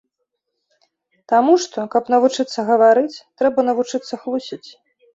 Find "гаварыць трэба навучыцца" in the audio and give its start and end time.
2.73-4.13